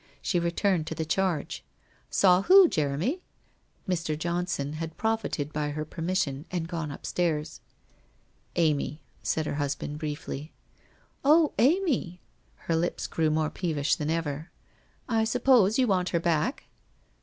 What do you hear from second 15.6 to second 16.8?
you want her back